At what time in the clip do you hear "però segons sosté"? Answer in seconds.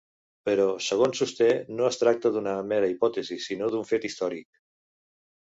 0.49-1.49